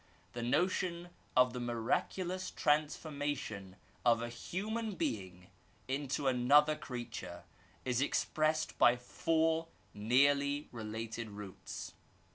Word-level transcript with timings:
The 0.33 0.41
notion 0.41 1.09
of 1.37 1.53
the 1.53 1.59
miraculous 1.59 2.49
transformation 2.49 3.75
of 4.03 4.19
a 4.23 4.29
human 4.29 4.95
being 4.95 5.51
into 5.87 6.27
another 6.27 6.75
creature 6.75 7.43
is 7.85 8.01
expressed 8.01 8.79
by 8.79 8.95
four 8.97 9.67
nearly 9.93 10.67
related 10.71 11.29
roots. 11.29 11.93